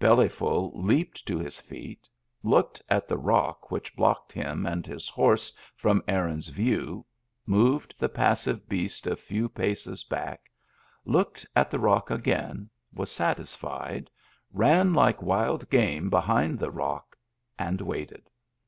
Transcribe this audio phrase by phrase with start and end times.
[0.00, 2.08] Bellyful leaped to his feet,
[2.42, 7.06] looked at the rock which blocked him and his horse from Aaron's view,
[7.46, 10.50] moved the passive beast a few paces back,
[11.04, 14.10] looked at the rock again, was satisfied,
[14.52, 17.16] ran like wild game behind the rock,
[17.56, 18.28] and waited.